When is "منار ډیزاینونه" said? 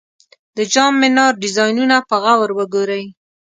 1.01-1.97